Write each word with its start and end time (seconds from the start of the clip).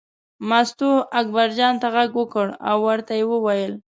مستو 0.49 0.89
اکبرجان 1.19 1.73
ته 1.81 1.87
غږ 1.95 2.11
وکړ 2.19 2.47
او 2.69 2.77
ورته 2.87 3.13
یې 3.19 3.25
وویل. 3.31 3.73